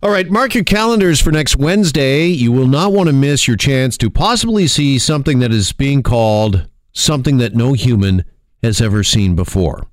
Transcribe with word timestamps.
All 0.00 0.12
right, 0.12 0.30
mark 0.30 0.54
your 0.54 0.62
calendars 0.62 1.20
for 1.20 1.32
next 1.32 1.56
Wednesday. 1.56 2.26
You 2.26 2.52
will 2.52 2.68
not 2.68 2.92
want 2.92 3.08
to 3.08 3.12
miss 3.12 3.48
your 3.48 3.56
chance 3.56 3.98
to 3.98 4.08
possibly 4.08 4.68
see 4.68 4.96
something 4.96 5.40
that 5.40 5.50
is 5.50 5.72
being 5.72 6.04
called 6.04 6.68
something 6.92 7.38
that 7.38 7.56
no 7.56 7.72
human 7.72 8.24
has 8.62 8.80
ever 8.80 9.02
seen 9.02 9.34
before. 9.34 9.88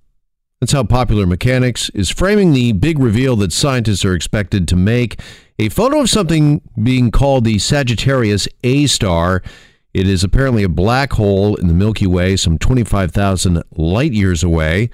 That's 0.62 0.74
how 0.74 0.84
Popular 0.84 1.26
Mechanics 1.26 1.90
is 1.96 2.12
framing 2.12 2.54
the 2.54 2.74
big 2.74 3.00
reveal 3.00 3.36
that 3.38 3.52
scientists 3.52 4.06
are 4.06 4.14
expected 4.14 4.68
to 4.68 4.76
make. 4.76 5.20
A 5.58 5.70
photo 5.70 6.02
of 6.02 6.10
something 6.12 6.62
being 6.84 7.10
called 7.10 7.44
the 7.44 7.58
Sagittarius 7.58 8.48
A 8.64 8.86
star. 8.86 9.42
It 9.96 10.08
is 10.08 10.24
apparently 10.24 10.62
a 10.62 10.70
black 10.70 11.14
hole 11.14 11.56
in 11.56 11.68
the 11.68 11.74
Milky 11.74 12.06
Way, 12.06 12.38
some 12.38 12.60
25,000 12.60 13.64
light 13.72 14.14
years 14.14 14.44
away. 14.44 14.92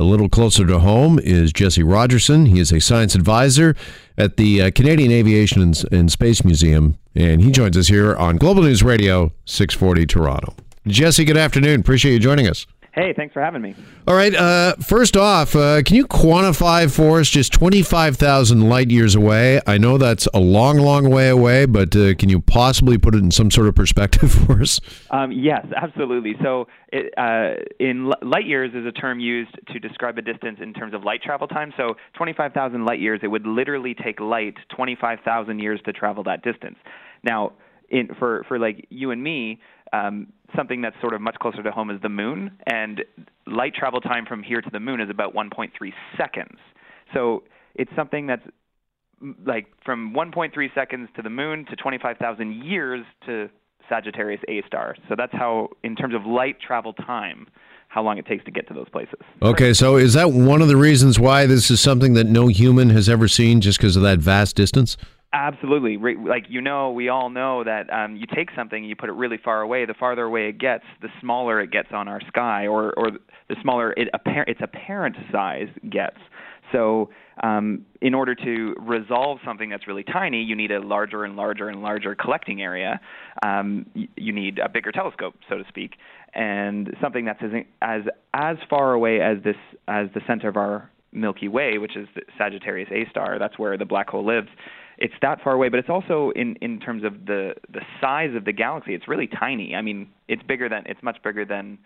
A 0.00 0.04
little 0.04 0.28
closer 0.28 0.64
to 0.64 0.78
home 0.78 1.18
is 1.18 1.52
Jesse 1.52 1.82
Rogerson. 1.82 2.46
He 2.46 2.60
is 2.60 2.70
a 2.70 2.80
science 2.80 3.16
advisor 3.16 3.74
at 4.16 4.36
the 4.36 4.62
uh, 4.62 4.70
Canadian 4.70 5.10
Aviation 5.10 5.60
and, 5.60 5.84
and, 5.90 6.12
Space 6.12 6.44
Museum, 6.44 6.96
and 7.16 7.42
he 7.42 7.50
joins 7.50 7.76
us 7.76 7.88
here 7.88 8.14
on 8.14 8.36
Global 8.36 8.62
News 8.62 8.84
Radio 8.84 9.32
640 9.46 10.06
Toronto. 10.06 10.54
Jesse, 10.86 11.24
good 11.24 11.36
afternoon. 11.36 11.80
Appreciate 11.80 12.12
you 12.12 12.20
joining 12.20 12.46
us. 12.46 12.64
Hey, 12.98 13.12
thanks 13.16 13.32
for 13.32 13.40
having 13.40 13.62
me. 13.62 13.76
All 14.08 14.14
right. 14.16 14.34
Uh, 14.34 14.74
first 14.84 15.16
off, 15.16 15.54
uh, 15.54 15.82
can 15.84 15.94
you 15.94 16.04
quantify 16.04 16.92
for 16.92 17.20
us 17.20 17.30
just 17.30 17.52
25,000 17.52 18.68
light 18.68 18.90
years 18.90 19.14
away? 19.14 19.60
I 19.68 19.78
know 19.78 19.98
that's 19.98 20.26
a 20.34 20.40
long, 20.40 20.78
long 20.78 21.08
way 21.08 21.28
away, 21.28 21.66
but 21.66 21.94
uh, 21.94 22.14
can 22.16 22.28
you 22.28 22.40
possibly 22.40 22.98
put 22.98 23.14
it 23.14 23.18
in 23.18 23.30
some 23.30 23.52
sort 23.52 23.68
of 23.68 23.76
perspective 23.76 24.32
for 24.46 24.60
us? 24.62 24.80
Um, 25.12 25.30
yes, 25.30 25.64
absolutely. 25.76 26.34
So, 26.42 26.66
it, 26.88 27.14
uh, 27.16 27.62
in 27.78 28.10
light 28.20 28.46
years 28.46 28.72
is 28.74 28.84
a 28.84 28.90
term 28.90 29.20
used 29.20 29.54
to 29.68 29.78
describe 29.78 30.18
a 30.18 30.22
distance 30.22 30.58
in 30.60 30.74
terms 30.74 30.92
of 30.92 31.04
light 31.04 31.22
travel 31.22 31.46
time. 31.46 31.72
So, 31.76 31.94
25,000 32.14 32.84
light 32.84 32.98
years, 32.98 33.20
it 33.22 33.28
would 33.28 33.46
literally 33.46 33.94
take 33.94 34.18
light 34.18 34.54
25,000 34.74 35.60
years 35.60 35.80
to 35.84 35.92
travel 35.92 36.24
that 36.24 36.42
distance. 36.42 36.78
Now, 37.22 37.52
in, 37.90 38.08
for 38.18 38.44
for 38.48 38.58
like 38.58 38.86
you 38.90 39.10
and 39.10 39.22
me, 39.22 39.60
um, 39.92 40.32
something 40.56 40.80
that's 40.80 40.96
sort 41.00 41.14
of 41.14 41.20
much 41.20 41.36
closer 41.36 41.62
to 41.62 41.70
home 41.70 41.90
is 41.90 42.00
the 42.02 42.08
moon, 42.08 42.50
and 42.66 43.04
light 43.46 43.74
travel 43.74 44.00
time 44.00 44.26
from 44.26 44.42
here 44.42 44.60
to 44.60 44.70
the 44.70 44.80
moon 44.80 45.00
is 45.00 45.10
about 45.10 45.34
1.3 45.34 45.70
seconds. 46.16 46.58
So 47.14 47.44
it's 47.74 47.90
something 47.96 48.26
that's 48.26 48.46
like 49.44 49.66
from 49.84 50.14
1.3 50.14 50.74
seconds 50.74 51.08
to 51.16 51.22
the 51.22 51.30
moon 51.30 51.66
to 51.66 51.76
25,000 51.76 52.64
years 52.64 53.04
to 53.26 53.48
Sagittarius 53.88 54.40
A 54.48 54.62
star. 54.66 54.94
So 55.08 55.14
that's 55.16 55.32
how, 55.32 55.70
in 55.82 55.96
terms 55.96 56.14
of 56.14 56.24
light 56.26 56.60
travel 56.60 56.92
time, 56.92 57.46
how 57.88 58.02
long 58.02 58.18
it 58.18 58.26
takes 58.26 58.44
to 58.44 58.50
get 58.50 58.68
to 58.68 58.74
those 58.74 58.88
places. 58.90 59.18
Okay, 59.40 59.72
so 59.72 59.96
is 59.96 60.12
that 60.12 60.30
one 60.30 60.60
of 60.60 60.68
the 60.68 60.76
reasons 60.76 61.18
why 61.18 61.46
this 61.46 61.70
is 61.70 61.80
something 61.80 62.12
that 62.14 62.24
no 62.24 62.48
human 62.48 62.90
has 62.90 63.08
ever 63.08 63.28
seen, 63.28 63.60
just 63.62 63.78
because 63.78 63.96
of 63.96 64.02
that 64.02 64.18
vast 64.18 64.54
distance? 64.56 64.96
Absolutely. 65.32 65.98
Like 66.16 66.44
you 66.48 66.62
know, 66.62 66.90
we 66.90 67.10
all 67.10 67.28
know 67.28 67.62
that 67.62 67.92
um, 67.92 68.16
you 68.16 68.24
take 68.34 68.48
something, 68.56 68.78
and 68.78 68.88
you 68.88 68.96
put 68.96 69.10
it 69.10 69.12
really 69.12 69.36
far 69.36 69.60
away. 69.60 69.84
The 69.84 69.92
farther 69.92 70.22
away 70.24 70.48
it 70.48 70.58
gets, 70.58 70.84
the 71.02 71.08
smaller 71.20 71.60
it 71.60 71.70
gets 71.70 71.88
on 71.92 72.08
our 72.08 72.20
sky, 72.28 72.66
or 72.66 72.94
or 72.94 73.10
the 73.48 73.56
smaller 73.60 73.92
it 73.92 74.08
apparent 74.14 74.48
its 74.48 74.60
apparent 74.62 75.16
size 75.30 75.68
gets. 75.90 76.16
So, 76.72 77.10
um, 77.42 77.84
in 78.00 78.14
order 78.14 78.34
to 78.34 78.74
resolve 78.78 79.38
something 79.44 79.68
that's 79.68 79.86
really 79.86 80.02
tiny, 80.02 80.42
you 80.42 80.56
need 80.56 80.70
a 80.70 80.80
larger 80.80 81.24
and 81.24 81.36
larger 81.36 81.68
and 81.68 81.82
larger 81.82 82.14
collecting 82.14 82.62
area. 82.62 82.98
Um, 83.42 83.84
you 84.16 84.32
need 84.32 84.58
a 84.58 84.68
bigger 84.68 84.92
telescope, 84.92 85.34
so 85.50 85.58
to 85.58 85.64
speak, 85.68 85.92
and 86.34 86.94
something 87.02 87.26
that's 87.26 87.42
as 87.42 87.50
as 87.82 88.02
as 88.32 88.56
far 88.70 88.94
away 88.94 89.20
as 89.20 89.42
this 89.44 89.56
as 89.88 90.06
the 90.14 90.22
center 90.26 90.48
of 90.48 90.56
our 90.56 90.90
Milky 91.12 91.48
Way, 91.48 91.76
which 91.76 91.96
is 91.96 92.08
Sagittarius 92.38 92.88
A 92.92 93.08
star. 93.10 93.38
That's 93.38 93.58
where 93.58 93.76
the 93.76 93.84
black 93.86 94.08
hole 94.08 94.24
lives 94.26 94.48
it's 94.98 95.14
that 95.22 95.42
far 95.42 95.52
away, 95.54 95.68
but 95.68 95.78
it's 95.78 95.88
also 95.88 96.32
in 96.34 96.56
in 96.60 96.80
terms 96.80 97.04
of 97.04 97.26
the 97.26 97.54
the 97.72 97.80
size 98.00 98.34
of 98.34 98.44
the 98.44 98.52
galaxy. 98.52 98.94
It's 98.94 99.08
really 99.08 99.26
tiny. 99.28 99.74
I 99.74 99.82
mean, 99.82 100.08
it's 100.28 100.42
bigger 100.42 100.68
than 100.68 100.84
it's 100.86 101.02
much 101.02 101.18
bigger 101.22 101.44
than 101.44 101.78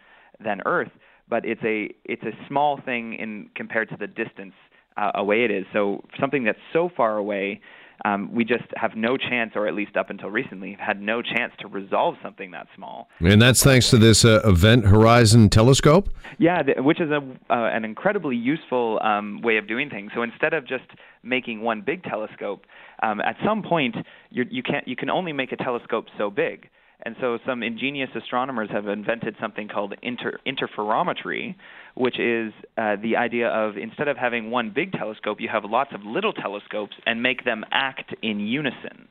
than 0.42 0.60
Earth, 0.66 0.90
but 1.28 1.44
it's 1.44 1.62
a 1.64 1.94
it's 2.04 2.22
a 2.22 2.32
small 2.48 2.80
thing 2.84 3.14
in 3.14 3.50
compared 3.54 3.88
to 3.90 3.96
the 3.96 4.06
distance 4.06 4.54
uh, 4.96 5.12
away 5.14 5.44
it 5.44 5.50
is. 5.50 5.64
So 5.72 6.02
something 6.20 6.44
that's 6.44 6.58
so 6.72 6.90
far 6.96 7.16
away 7.16 7.60
um, 8.04 8.32
we 8.32 8.44
just 8.44 8.64
have 8.76 8.96
no 8.96 9.16
chance, 9.16 9.52
or 9.54 9.66
at 9.66 9.74
least 9.74 9.96
up 9.96 10.10
until 10.10 10.30
recently, 10.30 10.76
had 10.78 11.00
no 11.00 11.22
chance 11.22 11.52
to 11.60 11.68
resolve 11.68 12.16
something 12.22 12.50
that 12.50 12.66
small. 12.74 13.08
And 13.20 13.40
that's 13.40 13.62
thanks 13.62 13.90
to 13.90 13.98
this 13.98 14.24
uh, 14.24 14.40
Event 14.44 14.86
Horizon 14.86 15.48
Telescope? 15.48 16.08
Yeah, 16.38 16.62
th- 16.62 16.78
which 16.80 17.00
is 17.00 17.10
a, 17.10 17.18
uh, 17.50 17.70
an 17.72 17.84
incredibly 17.84 18.36
useful 18.36 18.98
um, 19.02 19.40
way 19.42 19.56
of 19.56 19.68
doing 19.68 19.88
things. 19.90 20.10
So 20.14 20.22
instead 20.22 20.54
of 20.54 20.66
just 20.66 20.84
making 21.22 21.60
one 21.60 21.82
big 21.82 22.02
telescope, 22.02 22.66
um, 23.02 23.20
at 23.20 23.36
some 23.44 23.62
point 23.62 23.96
you 24.30 24.44
you 24.50 24.62
can 24.62 24.82
you 24.86 24.96
can 24.96 25.10
only 25.10 25.32
make 25.32 25.52
a 25.52 25.56
telescope 25.56 26.06
so 26.18 26.30
big. 26.30 26.68
And 27.04 27.16
so 27.20 27.38
some 27.44 27.62
ingenious 27.62 28.10
astronomers 28.14 28.70
have 28.70 28.86
invented 28.86 29.34
something 29.40 29.68
called 29.68 29.94
inter- 30.02 30.38
interferometry, 30.46 31.56
which 31.94 32.18
is 32.20 32.52
uh, 32.78 32.96
the 33.02 33.16
idea 33.16 33.48
of 33.48 33.76
instead 33.76 34.06
of 34.06 34.16
having 34.16 34.50
one 34.50 34.70
big 34.70 34.92
telescope, 34.92 35.40
you 35.40 35.48
have 35.48 35.64
lots 35.64 35.90
of 35.92 36.04
little 36.04 36.32
telescopes 36.32 36.94
and 37.04 37.22
make 37.22 37.44
them 37.44 37.64
act 37.72 38.14
in 38.22 38.38
unison. 38.38 39.08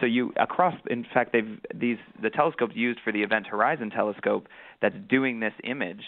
So 0.00 0.06
you 0.06 0.32
across, 0.36 0.74
in 0.88 1.04
fact, 1.12 1.32
they've 1.32 1.58
these 1.74 1.98
the 2.20 2.30
telescopes 2.30 2.74
used 2.74 3.00
for 3.04 3.12
the 3.12 3.22
Event 3.22 3.46
Horizon 3.46 3.90
Telescope 3.90 4.48
that's 4.80 4.96
doing 5.08 5.40
this 5.40 5.52
image 5.62 6.02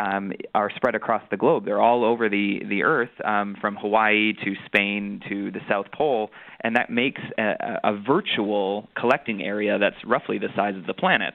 um, 0.00 0.32
are 0.54 0.70
spread 0.76 0.94
across 0.94 1.22
the 1.30 1.36
globe. 1.36 1.64
They're 1.66 1.80
all 1.80 2.04
over 2.04 2.28
the 2.28 2.62
the 2.68 2.82
Earth, 2.82 3.10
um, 3.24 3.56
from 3.60 3.76
Hawaii 3.76 4.32
to 4.44 4.54
Spain 4.66 5.20
to 5.28 5.50
the 5.50 5.60
South 5.68 5.86
Pole, 5.92 6.30
and 6.62 6.74
that 6.76 6.88
makes 6.90 7.20
a, 7.38 7.78
a 7.84 7.96
virtual 7.96 8.88
collecting 8.98 9.42
area 9.42 9.78
that's 9.78 9.96
roughly 10.06 10.38
the 10.38 10.48
size 10.56 10.76
of 10.76 10.86
the 10.86 10.94
planet. 10.94 11.34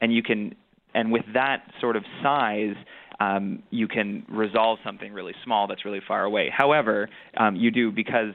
And 0.00 0.14
you 0.14 0.22
can, 0.22 0.54
and 0.94 1.10
with 1.10 1.24
that 1.34 1.62
sort 1.80 1.96
of 1.96 2.04
size, 2.22 2.76
um, 3.20 3.62
you 3.70 3.88
can 3.88 4.24
resolve 4.28 4.78
something 4.84 5.12
really 5.12 5.34
small 5.44 5.66
that's 5.66 5.84
really 5.84 6.02
far 6.06 6.24
away. 6.24 6.50
However, 6.56 7.08
um, 7.36 7.56
you 7.56 7.70
do 7.70 7.90
because 7.90 8.34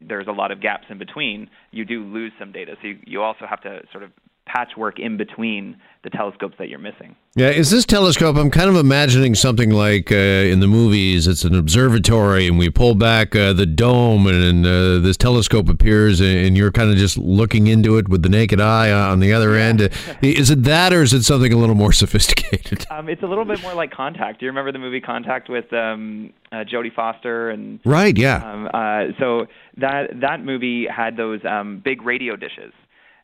there's 0.00 0.26
a 0.28 0.32
lot 0.32 0.50
of 0.52 0.60
gaps 0.60 0.84
in 0.90 0.98
between, 0.98 1.50
you 1.70 1.84
do 1.84 2.04
lose 2.04 2.32
some 2.38 2.52
data. 2.52 2.76
So 2.80 2.88
you, 2.88 2.98
you 3.04 3.22
also 3.22 3.46
have 3.48 3.60
to 3.62 3.80
sort 3.92 4.04
of 4.04 4.10
patchwork 4.48 4.98
in 4.98 5.16
between 5.16 5.76
the 6.04 6.10
telescopes 6.10 6.54
that 6.58 6.68
you're 6.68 6.78
missing. 6.78 7.16
Yeah, 7.34 7.50
is 7.50 7.70
this 7.70 7.84
telescope? 7.84 8.36
I'm 8.36 8.50
kind 8.50 8.70
of 8.70 8.76
imagining 8.76 9.34
something 9.34 9.70
like 9.70 10.10
uh, 10.10 10.14
in 10.14 10.60
the 10.60 10.66
movies. 10.66 11.26
It's 11.26 11.44
an 11.44 11.54
observatory, 11.54 12.48
and 12.48 12.58
we 12.58 12.70
pull 12.70 12.94
back 12.94 13.34
uh, 13.34 13.52
the 13.52 13.66
dome, 13.66 14.26
and, 14.26 14.64
uh, 14.64 14.98
this 14.98 15.16
telescope 15.16 15.68
appears, 15.68 16.20
and 16.20 16.56
you're 16.56 16.72
kind 16.72 16.90
of 16.90 16.96
just 16.96 17.18
looking 17.18 17.66
into 17.66 17.98
it 17.98 18.08
with 18.08 18.22
the 18.22 18.28
naked 18.28 18.60
eye 18.60 18.90
on 18.90 19.20
the 19.20 19.32
other 19.32 19.54
end. 19.54 19.80
is 20.22 20.50
it 20.50 20.62
that, 20.64 20.92
or 20.92 21.02
is 21.02 21.12
it 21.12 21.22
something 21.22 21.52
a 21.52 21.56
little 21.56 21.74
more 21.74 21.92
sophisticated? 21.92 22.86
Um, 22.90 23.08
it's 23.08 23.22
a 23.22 23.26
little 23.26 23.44
bit 23.44 23.60
more 23.62 23.74
like 23.74 23.90
Contact. 23.90 24.40
Do 24.40 24.46
you 24.46 24.50
remember 24.50 24.72
the 24.72 24.78
movie 24.78 25.00
Contact 25.00 25.48
with 25.48 25.72
um, 25.72 26.32
uh, 26.52 26.64
Jodie 26.64 26.94
Foster 26.94 27.50
and? 27.50 27.80
Right. 27.84 28.16
Yeah. 28.16 28.36
Um, 28.36 28.68
uh, 28.72 29.12
so 29.18 29.46
that 29.76 30.20
that 30.20 30.44
movie 30.44 30.86
had 30.86 31.16
those 31.16 31.40
um, 31.44 31.80
big 31.84 32.02
radio 32.02 32.36
dishes. 32.36 32.72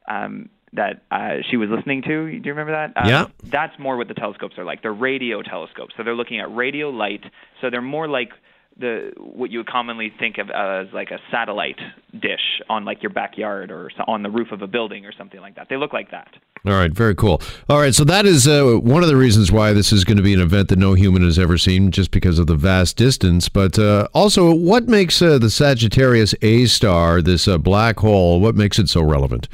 Um, 0.06 0.50
that 0.74 1.02
uh, 1.10 1.42
she 1.50 1.56
was 1.56 1.68
listening 1.70 2.02
to. 2.02 2.26
Do 2.26 2.42
you 2.48 2.54
remember 2.54 2.72
that? 2.72 3.04
Uh, 3.04 3.08
yeah. 3.08 3.26
That's 3.44 3.78
more 3.78 3.96
what 3.96 4.08
the 4.08 4.14
telescopes 4.14 4.58
are 4.58 4.64
like. 4.64 4.82
They're 4.82 4.92
radio 4.92 5.42
telescopes, 5.42 5.94
so 5.96 6.02
they're 6.02 6.14
looking 6.14 6.40
at 6.40 6.54
radio 6.54 6.90
light. 6.90 7.24
So 7.60 7.70
they're 7.70 7.82
more 7.82 8.08
like 8.08 8.30
the 8.78 9.12
what 9.16 9.50
you 9.50 9.58
would 9.58 9.68
commonly 9.68 10.12
think 10.18 10.38
of 10.38 10.50
as 10.50 10.92
like 10.92 11.10
a 11.10 11.18
satellite 11.30 11.78
dish 12.20 12.60
on 12.68 12.84
like 12.84 13.02
your 13.02 13.10
backyard 13.10 13.70
or 13.70 13.90
on 14.06 14.22
the 14.22 14.30
roof 14.30 14.50
of 14.50 14.62
a 14.62 14.66
building 14.66 15.06
or 15.06 15.12
something 15.12 15.40
like 15.40 15.54
that. 15.54 15.68
They 15.68 15.76
look 15.76 15.92
like 15.92 16.10
that. 16.10 16.28
All 16.66 16.72
right, 16.72 16.90
very 16.90 17.14
cool. 17.14 17.42
All 17.68 17.78
right, 17.78 17.94
so 17.94 18.04
that 18.04 18.24
is 18.24 18.48
uh, 18.48 18.78
one 18.82 19.02
of 19.02 19.08
the 19.08 19.16
reasons 19.16 19.52
why 19.52 19.74
this 19.74 19.92
is 19.92 20.02
going 20.02 20.16
to 20.16 20.22
be 20.22 20.32
an 20.32 20.40
event 20.40 20.70
that 20.70 20.78
no 20.78 20.94
human 20.94 21.22
has 21.22 21.38
ever 21.38 21.58
seen, 21.58 21.90
just 21.90 22.10
because 22.10 22.38
of 22.38 22.46
the 22.46 22.56
vast 22.56 22.96
distance. 22.96 23.50
But 23.50 23.78
uh, 23.78 24.08
also, 24.14 24.54
what 24.54 24.88
makes 24.88 25.20
uh, 25.20 25.38
the 25.38 25.50
Sagittarius 25.50 26.34
A 26.40 26.64
star, 26.64 27.20
this 27.20 27.46
uh, 27.46 27.58
black 27.58 27.98
hole, 27.98 28.40
what 28.40 28.54
makes 28.54 28.78
it 28.78 28.88
so 28.88 29.02
relevant? 29.02 29.46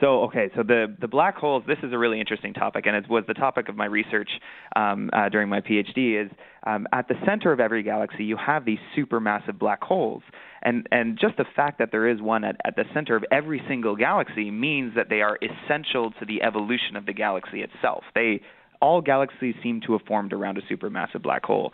So 0.00 0.24
okay, 0.24 0.50
so 0.54 0.62
the 0.62 0.94
the 1.00 1.08
black 1.08 1.36
holes. 1.36 1.64
This 1.66 1.78
is 1.82 1.92
a 1.92 1.98
really 1.98 2.20
interesting 2.20 2.52
topic, 2.52 2.86
and 2.86 2.94
it 2.94 3.08
was 3.08 3.24
the 3.26 3.34
topic 3.34 3.68
of 3.68 3.76
my 3.76 3.86
research 3.86 4.28
um, 4.74 5.08
uh, 5.12 5.28
during 5.30 5.48
my 5.48 5.60
PhD. 5.60 6.22
Is 6.22 6.30
um, 6.66 6.86
at 6.92 7.08
the 7.08 7.14
center 7.24 7.50
of 7.50 7.60
every 7.60 7.82
galaxy, 7.82 8.24
you 8.24 8.36
have 8.36 8.66
these 8.66 8.78
supermassive 8.96 9.58
black 9.58 9.82
holes, 9.82 10.22
and 10.62 10.86
and 10.92 11.18
just 11.18 11.38
the 11.38 11.46
fact 11.54 11.78
that 11.78 11.92
there 11.92 12.08
is 12.08 12.20
one 12.20 12.44
at, 12.44 12.56
at 12.66 12.76
the 12.76 12.84
center 12.92 13.16
of 13.16 13.24
every 13.30 13.62
single 13.68 13.96
galaxy 13.96 14.50
means 14.50 14.94
that 14.96 15.08
they 15.08 15.22
are 15.22 15.38
essential 15.40 16.10
to 16.18 16.26
the 16.26 16.42
evolution 16.42 16.96
of 16.96 17.06
the 17.06 17.14
galaxy 17.14 17.62
itself. 17.62 18.04
They 18.14 18.42
all 18.82 19.00
galaxies 19.00 19.54
seem 19.62 19.80
to 19.86 19.92
have 19.92 20.02
formed 20.02 20.34
around 20.34 20.58
a 20.58 20.62
supermassive 20.62 21.22
black 21.22 21.44
hole. 21.44 21.72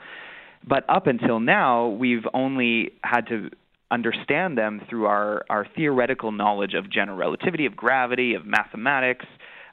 But 0.64 0.84
up 0.88 1.08
until 1.08 1.40
now, 1.40 1.88
we've 1.88 2.26
only 2.34 2.92
had 3.02 3.26
to 3.28 3.50
understand 3.92 4.56
them 4.56 4.80
through 4.88 5.06
our, 5.06 5.44
our 5.50 5.66
theoretical 5.76 6.32
knowledge 6.32 6.74
of 6.74 6.90
general 6.90 7.16
relativity, 7.16 7.66
of 7.66 7.76
gravity, 7.76 8.34
of 8.34 8.46
mathematics, 8.46 9.26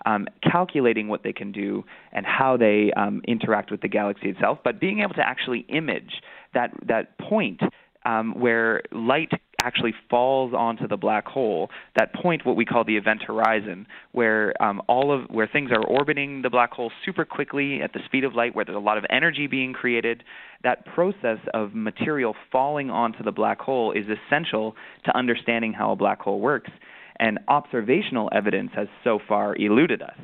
um, 0.06 0.28
calculating 0.44 1.08
what 1.08 1.24
they 1.24 1.34
can 1.34 1.52
do 1.52 1.84
and 2.12 2.26
how 2.26 2.58
they 2.58 2.92
um, 2.96 3.22
interact 3.28 3.72
with 3.72 3.82
the 3.82 3.88
galaxy 3.88 4.30
itself, 4.30 4.60
but 4.64 4.80
being 4.80 5.00
able 5.00 5.14
to 5.14 5.26
actually 5.26 5.66
image 5.70 6.22
that, 6.54 6.72
that 6.88 7.18
point 7.18 7.62
um, 8.06 8.34
where 8.40 8.82
light 8.92 9.32
actually 9.64 9.94
falls 10.10 10.54
onto 10.54 10.88
the 10.88 10.98
black 10.98 11.26
hole, 11.26 11.70
that 11.96 12.14
point, 12.14 12.46
what 12.46 12.56
we 12.56 12.66
call 12.66 12.84
the 12.84 12.98
event 12.98 13.22
horizon, 13.24 13.88
where 14.12 14.54
um, 14.62 14.82
all 14.88 15.12
of 15.12 15.30
where 15.30 15.48
things 15.48 15.72
are 15.72 15.84
orbiting 15.86 16.42
the 16.42 16.50
black 16.50 16.72
hole 16.72 16.92
super 17.06 17.26
quickly 17.26 17.82
at 17.82 17.94
the 17.94 18.00
speed 18.06 18.24
of 18.24 18.36
light, 18.36 18.56
where 18.56 18.66
there's 18.66 18.76
a 18.76 18.80
lot 18.80 18.98
of 18.98 19.06
energy 19.10 19.48
being 19.48 19.74
created, 19.74 20.24
that 20.64 20.86
process 20.86 21.40
of 21.54 21.74
material 21.74 22.36
falling 22.52 22.90
onto 22.90 23.24
the 23.24 23.32
black 23.32 23.60
hole 23.60 23.92
is 23.92 24.06
essential 24.08 24.76
to 25.06 25.18
understanding 25.18 25.74
how 25.74 25.92
a 25.92 25.96
black 25.96 26.20
hole 26.22 26.40
works. 26.40 26.72
And 27.20 27.40
observational 27.48 28.30
evidence 28.34 28.72
has 28.76 28.88
so 29.04 29.20
far 29.28 29.56
eluded 29.56 30.02
us. 30.02 30.18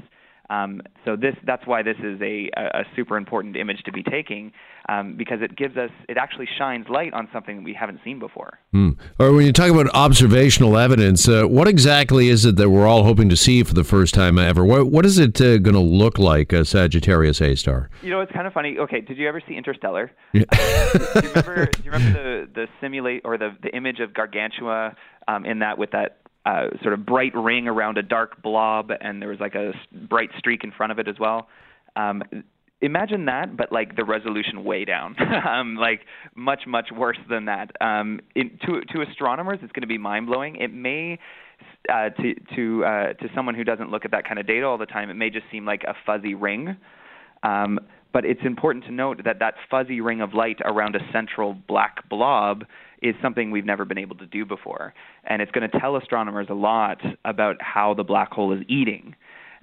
Um, 0.49 0.81
so 1.03 1.15
this 1.15 1.35
that's 1.45 1.65
why 1.65 1.81
this 1.81 1.97
is 2.03 2.21
a, 2.21 2.49
a 2.57 2.83
super 2.95 3.17
important 3.17 3.55
image 3.55 3.81
to 3.85 3.91
be 3.91 4.03
taking 4.03 4.51
um, 4.89 5.15
because 5.17 5.39
it 5.41 5.55
gives 5.55 5.75
us 5.77 5.89
it 6.07 6.17
actually 6.17 6.47
shines 6.57 6.87
light 6.89 7.13
on 7.13 7.27
something 7.33 7.57
that 7.57 7.63
we 7.63 7.73
haven't 7.73 7.99
seen 8.03 8.19
before. 8.19 8.59
Hmm. 8.71 8.91
Or 9.19 9.33
when 9.33 9.45
you 9.45 9.53
talk 9.53 9.71
about 9.71 9.87
observational 9.93 10.77
evidence, 10.77 11.27
uh, 11.27 11.45
what 11.45 11.67
exactly 11.67 12.29
is 12.29 12.45
it 12.45 12.57
that 12.57 12.69
we're 12.69 12.87
all 12.87 13.03
hoping 13.03 13.29
to 13.29 13.35
see 13.35 13.63
for 13.63 13.73
the 13.73 13.83
first 13.83 14.13
time 14.13 14.37
ever? 14.37 14.63
What 14.63 14.87
what 14.87 15.05
is 15.05 15.17
it 15.17 15.39
uh, 15.41 15.57
going 15.57 15.73
to 15.73 15.79
look 15.79 16.17
like, 16.19 16.53
a 16.53 16.63
Sagittarius 16.63 17.41
A 17.41 17.55
star? 17.55 17.89
You 18.01 18.11
know, 18.11 18.21
it's 18.21 18.31
kind 18.31 18.45
of 18.45 18.53
funny. 18.53 18.77
Okay, 18.77 19.01
did 19.01 19.17
you 19.17 19.27
ever 19.27 19.41
see 19.47 19.55
Interstellar? 19.55 20.11
Yeah. 20.33 20.43
uh, 20.51 21.21
do, 21.21 21.27
you 21.27 21.29
remember? 21.29 21.65
Do 21.67 21.83
you 21.83 21.91
remember 21.91 22.45
the 22.45 22.49
the 22.53 22.67
simulate 22.81 23.21
or 23.23 23.37
the 23.37 23.55
the 23.63 23.73
image 23.75 24.01
of 24.01 24.13
Gargantua 24.13 24.95
um, 25.29 25.45
in 25.45 25.59
that 25.59 25.77
with 25.77 25.91
that 25.91 26.17
uh, 26.45 26.67
sort 26.81 26.93
of 26.93 27.05
bright 27.05 27.35
ring 27.35 27.67
around 27.67 27.97
a 27.97 28.03
dark 28.03 28.41
blob, 28.41 28.91
and 29.01 29.21
there 29.21 29.29
was 29.29 29.39
like 29.39 29.55
a 29.55 29.73
bright 30.07 30.29
streak 30.37 30.63
in 30.63 30.71
front 30.71 30.91
of 30.91 30.99
it 30.99 31.07
as 31.07 31.15
well. 31.19 31.47
Um, 31.95 32.23
imagine 32.81 33.25
that, 33.25 33.57
but 33.57 33.71
like 33.71 33.95
the 33.95 34.05
resolution 34.05 34.63
way 34.63 34.85
down, 34.85 35.15
um, 35.47 35.75
like 35.75 36.01
much 36.35 36.63
much 36.67 36.89
worse 36.95 37.17
than 37.29 37.45
that. 37.45 37.71
Um, 37.81 38.19
in, 38.35 38.57
to 38.65 38.81
to 38.93 39.01
astronomers, 39.01 39.59
it's 39.61 39.71
going 39.71 39.81
to 39.81 39.87
be 39.87 39.97
mind 39.97 40.27
blowing. 40.27 40.57
It 40.57 40.73
may 40.73 41.19
uh, 41.91 42.09
to 42.09 42.33
to 42.55 42.85
uh, 42.85 43.13
to 43.13 43.29
someone 43.33 43.55
who 43.55 43.63
doesn't 43.63 43.89
look 43.89 44.05
at 44.05 44.11
that 44.11 44.27
kind 44.27 44.39
of 44.39 44.47
data 44.47 44.65
all 44.65 44.77
the 44.77 44.85
time, 44.85 45.09
it 45.09 45.15
may 45.15 45.29
just 45.29 45.45
seem 45.51 45.65
like 45.65 45.83
a 45.83 45.93
fuzzy 46.05 46.35
ring. 46.35 46.77
Um, 47.43 47.79
but 48.13 48.23
it's 48.23 48.41
important 48.45 48.85
to 48.85 48.91
note 48.91 49.21
that 49.25 49.39
that 49.39 49.55
fuzzy 49.69 49.99
ring 49.99 50.21
of 50.21 50.33
light 50.33 50.59
around 50.63 50.95
a 50.95 50.99
central 51.11 51.53
black 51.67 52.07
blob 52.09 52.63
is 53.01 53.15
something 53.21 53.51
we've 53.51 53.65
never 53.65 53.85
been 53.85 53.97
able 53.97 54.15
to 54.17 54.25
do 54.25 54.45
before. 54.45 54.93
And 55.23 55.41
it's 55.41 55.51
going 55.51 55.69
to 55.69 55.79
tell 55.79 55.95
astronomers 55.95 56.47
a 56.49 56.53
lot 56.53 57.01
about 57.23 57.57
how 57.61 57.93
the 57.93 58.03
black 58.03 58.31
hole 58.31 58.53
is 58.53 58.63
eating. 58.67 59.15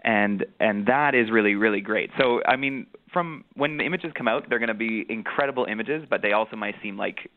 And 0.04 0.44
and 0.58 0.86
that 0.86 1.14
is 1.14 1.30
really 1.30 1.54
really 1.54 1.80
great. 1.80 2.10
So 2.18 2.42
I 2.44 2.56
mean, 2.56 2.88
from 3.12 3.44
when 3.54 3.76
the 3.76 3.84
images 3.84 4.12
come 4.16 4.26
out, 4.26 4.48
they're 4.48 4.58
going 4.58 4.68
to 4.68 4.74
be 4.74 5.06
incredible 5.08 5.64
images, 5.64 6.04
but 6.10 6.22
they 6.22 6.32
also 6.32 6.56
might 6.56 6.74
seem 6.82 6.96
like 6.96 7.30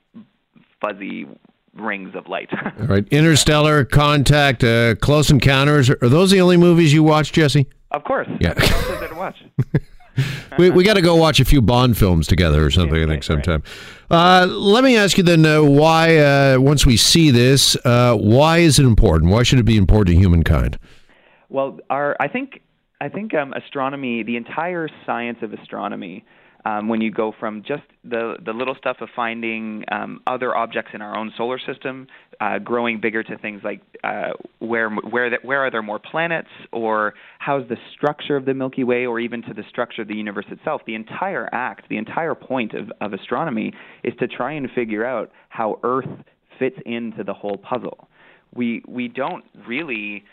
fuzzy 0.82 1.28
rings 1.76 2.16
of 2.16 2.28
light. 2.28 2.50
All 2.80 2.88
right, 2.88 3.08
Interstellar, 3.10 3.86
Contact, 3.86 4.64
uh, 4.64 4.96
Close 4.96 5.30
Encounters. 5.30 5.90
Are 5.90 6.10
those 6.10 6.32
the 6.32 6.42
only 6.42 6.58
movies 6.58 6.92
you 6.94 7.04
watch, 7.04 7.32
Jesse? 7.32 7.68
Of 7.92 8.04
course. 8.04 8.28
Yeah. 8.40 8.54
we 10.58 10.70
we 10.70 10.84
got 10.84 10.96
to 10.96 11.02
go 11.02 11.16
watch 11.16 11.40
a 11.40 11.46
few 11.46 11.62
Bond 11.62 11.98
films 11.98 12.28
together 12.28 12.66
or 12.66 12.72
something. 12.72 12.98
Yeah, 12.98 13.06
I 13.06 13.08
think 13.08 13.24
sometime. 13.24 13.64
Right. 14.10 14.42
Uh, 14.42 14.46
let 14.46 14.84
me 14.84 14.98
ask 14.98 15.18
you 15.18 15.24
then, 15.24 15.46
uh, 15.46 15.64
why 15.64 16.18
uh, 16.18 16.58
once 16.60 16.86
we 16.86 16.98
see 16.98 17.32
this, 17.32 17.76
uh, 17.86 18.16
why 18.16 18.60
is 18.60 18.80
it 18.80 18.86
important? 18.86 19.32
Why 19.32 19.44
should 19.44 19.60
it 19.60 19.64
be 19.64 19.78
important 19.78 20.16
to 20.16 20.20
humankind? 20.20 20.78
Well, 21.50 21.80
our 21.90 22.16
I 22.20 22.28
think 22.28 22.62
I 23.02 23.10
think 23.10 23.34
um, 23.34 23.54
astronomy, 23.54 24.24
the 24.24 24.38
entire 24.38 24.90
science 25.06 25.40
of 25.42 25.54
astronomy, 25.54 26.26
um, 26.66 26.88
when 26.88 27.00
you 27.00 27.12
go 27.12 27.32
from 27.40 27.62
just 27.62 27.84
the, 28.04 28.36
the 28.44 28.52
little 28.52 28.76
stuff 28.76 28.98
of 29.00 29.10
finding 29.16 29.84
um, 29.92 30.20
other 30.26 30.56
objects 30.56 30.92
in 30.94 31.02
our 31.02 31.16
own 31.16 31.32
solar 31.38 31.60
system, 31.60 32.08
uh, 32.42 32.58
growing 32.58 33.00
bigger 33.00 33.24
to 33.24 33.38
things 33.38 33.62
like 33.64 33.82
uh, 34.04 34.32
where 34.60 34.90
where 34.90 35.30
the, 35.30 35.38
where 35.44 35.62
are 35.62 35.72
there 35.72 35.84
more 35.84 36.00
planets, 36.00 36.50
or 36.72 37.14
how's 37.38 37.68
the 37.70 37.78
structure 37.96 38.36
of 38.36 38.46
the 38.46 38.54
Milky 38.54 38.84
Way, 38.84 39.06
or 39.06 39.20
even 39.20 39.44
to 39.44 39.54
the 39.54 39.64
structure 39.70 40.02
of 40.02 40.08
the 40.08 40.16
universe 40.16 40.46
itself. 40.50 40.82
The 40.88 40.96
entire 40.96 41.48
act, 41.54 41.88
the 41.88 41.98
entire 41.98 42.36
point 42.36 42.74
of, 42.74 42.92
of 43.00 43.14
astronomy 43.14 43.72
is 44.04 44.14
to 44.20 44.28
try 44.28 44.54
and 44.54 44.68
figure 44.72 45.06
out 45.06 45.32
how 45.50 45.80
Earth 45.84 46.10
fits 46.58 46.78
into 46.86 47.24
the 47.24 47.34
whole 47.34 47.58
puzzle. 47.58 48.08
We 48.56 48.82
we 48.88 49.08
don't 49.08 49.46
really 49.68 50.24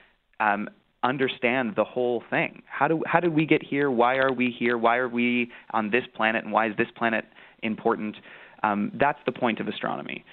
um, 0.40 0.68
understand 1.02 1.74
the 1.76 1.84
whole 1.84 2.22
thing. 2.30 2.62
How 2.66 2.88
do 2.88 3.02
how 3.06 3.20
did 3.20 3.34
we 3.34 3.46
get 3.46 3.62
here? 3.62 3.90
Why 3.90 4.16
are 4.16 4.32
we 4.32 4.54
here? 4.56 4.78
Why 4.78 4.96
are 4.98 5.08
we 5.08 5.50
on 5.70 5.90
this 5.90 6.04
planet? 6.14 6.44
And 6.44 6.52
why 6.52 6.68
is 6.68 6.76
this 6.76 6.88
planet 6.96 7.24
important? 7.62 8.16
Um, 8.62 8.92
that's 8.98 9.18
the 9.26 9.32
point 9.32 9.60
of 9.60 9.68
astronomy. 9.68 10.24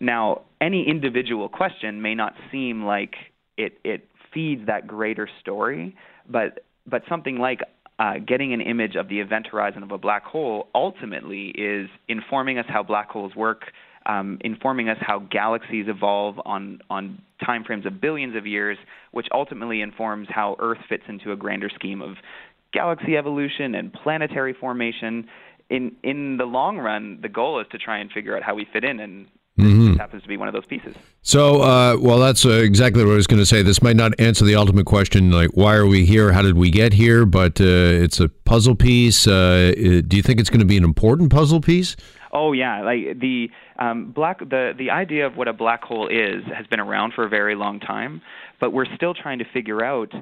Now, 0.00 0.42
any 0.60 0.88
individual 0.88 1.48
question 1.48 2.02
may 2.02 2.14
not 2.14 2.34
seem 2.50 2.84
like 2.84 3.14
it 3.56 3.78
it 3.84 4.08
feeds 4.32 4.66
that 4.66 4.86
greater 4.86 5.28
story, 5.40 5.96
but 6.28 6.64
but 6.86 7.02
something 7.08 7.38
like 7.38 7.60
uh, 7.98 8.14
getting 8.26 8.52
an 8.52 8.60
image 8.60 8.94
of 8.94 9.08
the 9.08 9.20
event 9.20 9.46
horizon 9.50 9.82
of 9.82 9.90
a 9.90 9.98
black 9.98 10.24
hole 10.24 10.68
ultimately 10.74 11.48
is 11.56 11.88
informing 12.08 12.58
us 12.58 12.66
how 12.68 12.82
black 12.82 13.10
holes 13.10 13.34
work, 13.34 13.72
um, 14.06 14.38
informing 14.42 14.88
us 14.88 14.98
how 15.00 15.18
galaxies 15.18 15.86
evolve 15.88 16.40
on 16.44 16.80
on 16.88 17.20
time 17.44 17.64
frames 17.64 17.84
of 17.86 18.00
billions 18.00 18.36
of 18.36 18.46
years, 18.46 18.78
which 19.10 19.26
ultimately 19.32 19.80
informs 19.82 20.28
how 20.30 20.56
Earth 20.58 20.78
fits 20.88 21.04
into 21.08 21.32
a 21.32 21.36
grander 21.36 21.68
scheme 21.74 22.00
of 22.00 22.16
galaxy 22.72 23.16
evolution 23.16 23.74
and 23.74 23.92
planetary 23.92 24.54
formation. 24.54 25.28
In 25.68 25.96
in 26.04 26.36
the 26.36 26.44
long 26.44 26.78
run, 26.78 27.18
the 27.20 27.28
goal 27.28 27.60
is 27.60 27.66
to 27.72 27.78
try 27.78 27.98
and 27.98 28.10
figure 28.10 28.36
out 28.36 28.42
how 28.44 28.54
we 28.54 28.64
fit 28.72 28.84
in, 28.84 29.00
and 29.00 29.26
mm-hmm. 29.58 29.88
this 29.88 29.96
happens 29.96 30.22
to 30.22 30.28
be 30.28 30.36
one 30.36 30.46
of 30.46 30.54
those 30.54 30.66
pieces. 30.66 30.94
So, 31.22 31.60
uh, 31.62 31.96
well, 32.00 32.20
that's 32.20 32.46
uh, 32.46 32.50
exactly 32.50 33.04
what 33.04 33.10
I 33.10 33.16
was 33.16 33.26
going 33.26 33.40
to 33.40 33.46
say. 33.46 33.62
This 33.62 33.82
might 33.82 33.96
not 33.96 34.12
answer 34.20 34.44
the 34.44 34.54
ultimate 34.54 34.86
question, 34.86 35.32
like 35.32 35.50
why 35.54 35.74
are 35.74 35.86
we 35.86 36.06
here? 36.06 36.30
How 36.30 36.42
did 36.42 36.56
we 36.56 36.70
get 36.70 36.92
here? 36.92 37.26
But 37.26 37.60
uh, 37.60 37.64
it's 38.04 38.20
a 38.20 38.28
puzzle 38.28 38.76
piece. 38.76 39.26
Uh, 39.26 39.72
do 40.06 40.16
you 40.16 40.22
think 40.22 40.38
it's 40.38 40.50
going 40.50 40.60
to 40.60 40.66
be 40.66 40.76
an 40.76 40.84
important 40.84 41.32
puzzle 41.32 41.60
piece? 41.60 41.96
Oh 42.38 42.52
yeah, 42.52 42.82
like 42.82 43.18
the 43.18 43.48
um, 43.78 44.12
black 44.14 44.40
the 44.40 44.72
the 44.76 44.90
idea 44.90 45.26
of 45.26 45.38
what 45.38 45.48
a 45.48 45.54
black 45.54 45.82
hole 45.82 46.06
is 46.06 46.44
has 46.54 46.66
been 46.66 46.80
around 46.80 47.14
for 47.14 47.24
a 47.24 47.30
very 47.30 47.54
long 47.54 47.80
time, 47.80 48.20
but 48.60 48.74
we're 48.74 48.94
still 48.94 49.14
trying 49.14 49.38
to 49.38 49.46
figure 49.54 49.82
out 49.82 50.12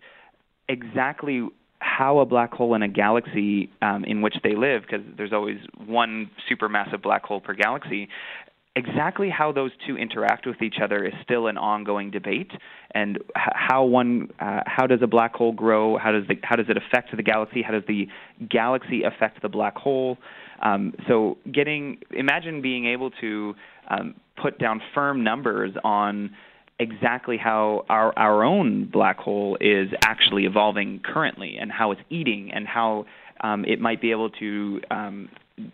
exactly 0.69 1.49
how 1.81 2.21
a 2.21 2.25
black 2.25 2.53
hole 2.53 2.77
in 2.77 2.83
a 2.83 2.89
galaxy 2.89 3.69
um, 3.83 4.05
in 4.05 4.23
which 4.23 4.37
they 4.45 4.55
live, 4.55 4.83
because 4.83 5.05
there's 5.17 5.33
always 5.33 5.59
one 5.87 6.31
supermassive 6.49 7.03
black 7.03 7.25
hole 7.25 7.41
per 7.41 7.53
galaxy. 7.53 8.09
Exactly 8.77 9.31
how 9.31 9.53
those 9.53 9.71
two 9.87 9.97
interact 9.97 10.47
with 10.47 10.61
each 10.61 10.77
other 10.83 11.05
is 11.05 11.13
still 11.23 11.47
an 11.47 11.57
ongoing 11.57 12.11
debate, 12.11 12.51
and 12.91 13.19
how 13.37 13.85
one, 13.85 14.29
uh, 14.41 14.63
how 14.67 14.85
does 14.85 14.99
a 15.01 15.07
black 15.07 15.33
hole 15.33 15.53
grow? 15.53 15.97
How 15.97 16.11
does 16.11 16.25
the, 16.27 16.35
how 16.43 16.57
does 16.57 16.67
it 16.69 16.77
affect 16.77 17.17
the 17.17 17.23
galaxy? 17.23 17.63
How 17.63 17.71
does 17.71 17.85
the 17.87 18.09
galaxy 18.51 19.05
affect 19.05 19.43
the 19.43 19.49
black 19.49 19.77
hole? 19.77 20.19
Um, 20.61 20.93
so 21.07 21.39
getting 21.53 21.99
imagine 22.11 22.63
being 22.63 22.87
able 22.87 23.13
to 23.21 23.55
um, 23.89 24.17
put 24.43 24.59
down 24.59 24.81
firm 24.93 25.23
numbers 25.23 25.73
on 25.85 26.35
exactly 26.81 27.37
how 27.37 27.85
our 27.89 28.13
our 28.19 28.43
own 28.43 28.87
black 28.91 29.19
hole 29.19 29.57
is 29.61 29.89
actually 30.05 30.47
evolving 30.47 31.01
currently 31.05 31.57
and 31.61 31.71
how 31.71 31.93
it's 31.93 32.01
eating 32.11 32.51
and 32.53 32.67
how 32.67 33.07
um, 33.43 33.65
it 33.67 33.81
might 33.81 34.01
be 34.01 34.11
able 34.11 34.31
to 34.31 34.81
um, 34.91 35.29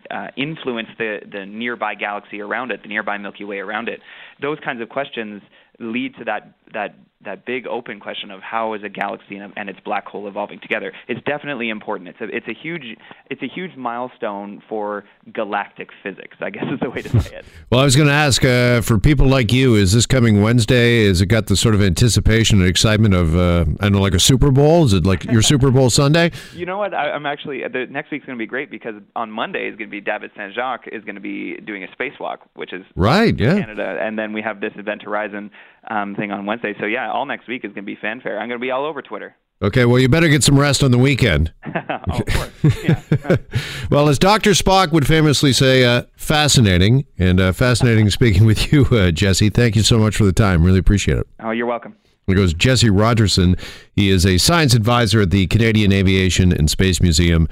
uh, 0.09 0.27
influence 0.37 0.89
the 0.97 1.19
the 1.31 1.45
nearby 1.45 1.95
galaxy 1.95 2.41
around 2.41 2.71
it, 2.71 2.81
the 2.83 2.89
nearby 2.89 3.17
Milky 3.17 3.43
Way 3.43 3.59
around 3.59 3.89
it. 3.89 3.99
Those 4.41 4.57
kinds 4.63 4.81
of 4.81 4.89
questions 4.89 5.41
lead 5.79 6.15
to 6.17 6.25
that 6.25 6.53
that 6.73 6.95
that 7.25 7.45
big 7.45 7.67
open 7.67 7.99
question 7.99 8.31
of 8.31 8.41
how 8.41 8.73
is 8.73 8.83
a 8.83 8.89
galaxy 8.89 9.37
and, 9.37 9.53
and, 9.55 9.69
its 9.69 9.79
black 9.79 10.05
hole 10.05 10.27
evolving 10.27 10.59
together. 10.59 10.91
It's 11.07 11.21
definitely 11.23 11.69
important. 11.69 12.09
It's 12.09 12.21
a 12.21 12.35
it's 12.35 12.47
a 12.47 12.53
huge 12.53 12.97
it's 13.29 13.41
a 13.41 13.47
huge 13.47 13.75
milestone 13.75 14.61
for 14.67 15.05
galactic 15.31 15.89
physics. 16.03 16.37
I 16.41 16.49
guess 16.49 16.63
is 16.71 16.79
the 16.79 16.89
way 16.89 17.01
to 17.01 17.21
say 17.21 17.37
it. 17.37 17.45
well, 17.71 17.81
I 17.81 17.83
was 17.83 17.95
going 17.95 18.07
to 18.07 18.13
ask 18.13 18.43
uh, 18.43 18.81
for 18.81 18.99
people 18.99 19.27
like 19.27 19.51
you: 19.51 19.75
Is 19.75 19.93
this 19.93 20.05
coming 20.05 20.41
Wednesday? 20.41 21.01
Is 21.01 21.21
it 21.21 21.27
got 21.27 21.47
the 21.47 21.55
sort 21.55 21.75
of 21.75 21.81
anticipation 21.81 22.59
and 22.59 22.67
excitement 22.67 23.13
of 23.13 23.35
uh, 23.35 23.65
I 23.79 23.83
don't 23.83 23.93
know, 23.93 24.01
like 24.01 24.13
a 24.13 24.19
Super 24.19 24.51
Bowl? 24.51 24.85
Is 24.85 24.93
it 24.93 25.05
like 25.05 25.23
your 25.25 25.41
Super 25.41 25.71
Bowl 25.71 25.89
Sunday? 25.89 26.31
You 26.53 26.65
know 26.65 26.77
what? 26.77 26.93
I, 26.93 27.15
am 27.15 27.25
actually 27.25 27.61
the 27.71 27.87
next 27.89 28.11
week's 28.11 28.25
going 28.25 28.37
to 28.37 28.41
be 28.41 28.47
great 28.47 28.69
because 28.69 28.95
on 29.15 29.31
Monday 29.31 29.67
is 29.67 29.75
going 29.77 29.89
to 29.89 29.91
be 29.91 30.01
David 30.01 30.31
Saint 30.35 30.53
Jacques 30.53 30.87
is 30.91 31.03
going 31.03 31.15
to 31.15 31.21
be 31.21 31.55
doing 31.61 31.83
a 31.83 31.87
spacewalk, 31.87 32.39
which 32.55 32.73
is 32.73 32.83
right, 32.95 33.37
yeah, 33.39 33.59
Canada, 33.59 33.97
and 34.01 34.19
then 34.19 34.33
we 34.33 34.41
have 34.41 34.59
this 34.59 34.73
Event 34.75 35.01
Horizon 35.03 35.49
um, 35.89 36.15
thing 36.15 36.31
on 36.31 36.45
Wednesday. 36.45 36.75
So 36.79 36.85
yeah, 36.85 37.11
all 37.11 37.25
next 37.25 37.47
week 37.47 37.63
is 37.65 37.69
going 37.73 37.85
to 37.85 37.91
be 37.91 37.97
fanfare. 37.99 38.39
I'm 38.39 38.47
going 38.47 38.59
to 38.59 38.63
be 38.63 38.71
all 38.71 38.85
over 38.85 39.01
Twitter. 39.01 39.35
Okay, 39.63 39.85
well, 39.85 39.99
you 39.99 40.09
better 40.09 40.27
get 40.27 40.43
some 40.43 40.59
rest 40.59 40.83
on 40.83 40.89
the 40.89 40.97
weekend. 40.97 41.53
oh, 41.65 41.95
of 42.09 42.25
course. 42.25 42.83
Yeah. 42.83 43.35
well, 43.91 44.09
as 44.09 44.17
Dr. 44.17 44.51
Spock 44.51 44.91
would 44.91 45.05
famously 45.05 45.53
say, 45.53 45.83
uh, 45.85 46.03
fascinating. 46.15 47.05
And 47.19 47.39
uh, 47.39 47.51
fascinating 47.51 48.09
speaking 48.09 48.45
with 48.45 48.71
you, 48.71 48.85
uh, 48.85 49.11
Jesse. 49.11 49.49
Thank 49.49 49.75
you 49.75 49.83
so 49.83 49.99
much 49.99 50.15
for 50.15 50.23
the 50.23 50.33
time. 50.33 50.63
Really 50.63 50.79
appreciate 50.79 51.19
it. 51.19 51.27
Oh, 51.39 51.51
you're 51.51 51.67
welcome. 51.67 51.95
There 52.25 52.35
goes 52.35 52.53
Jesse 52.53 52.89
Rogerson. 52.89 53.55
He 53.93 54.09
is 54.09 54.25
a 54.25 54.37
science 54.37 54.73
advisor 54.73 55.21
at 55.21 55.31
the 55.31 55.47
Canadian 55.47 55.91
Aviation 55.91 56.51
and 56.51 56.69
Space 56.69 57.01
Museum. 57.01 57.47